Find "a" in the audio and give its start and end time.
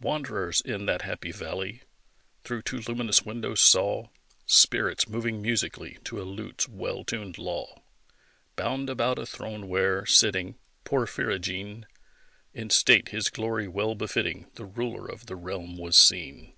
6.20-6.24, 9.20-9.24